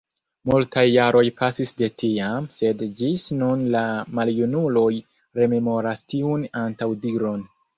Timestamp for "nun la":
3.43-3.83